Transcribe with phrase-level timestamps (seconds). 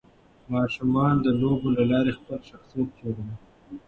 [0.53, 3.35] ماشومان د لوبو له لارې خپل شخصيت جوړوي.